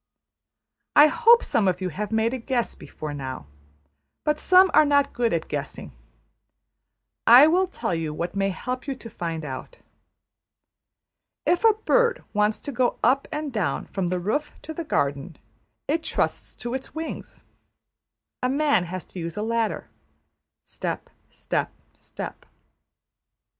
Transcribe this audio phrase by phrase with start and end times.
[0.95, 3.45] I hope some of you have made a guess before now;
[4.23, 5.91] but some are not good at guessing.
[7.27, 9.77] I will tell you what may help you to find out.
[11.45, 15.37] If a bird wants to go up and down from the roof to the garden,
[15.87, 17.43] it trusts to its wings.
[18.41, 19.87] A man has to use a ladder:
[20.63, 22.47] step, step, step.